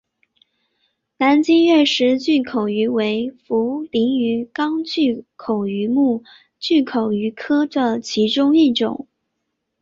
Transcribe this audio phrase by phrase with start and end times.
[1.17, 6.23] 南极掠食巨口鱼为辐鳍鱼纲巨口鱼目
[6.59, 9.07] 巨口鱼科的其中一种。